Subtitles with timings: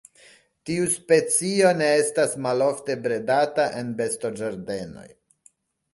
[0.67, 5.09] Tiu specio ne estas malofte bredata en bestoĝardenoj.